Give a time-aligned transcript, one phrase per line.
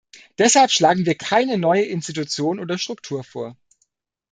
[0.39, 3.55] Deshalb schlagen wir keine neue Institution oder Struktur vor.